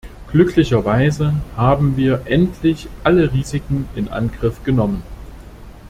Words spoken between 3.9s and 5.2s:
in Angriff genommen.